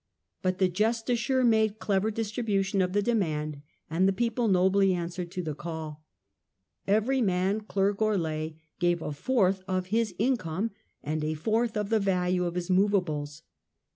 [0.41, 4.95] But the justiciar made clever dis tribution of the demand, and the people nobly ^^^^^
[4.95, 6.03] answered to the call
[6.87, 10.71] Every man, clerk or lay, gave a fourth of his income
[11.03, 13.43] and a fourth of the value of his movables.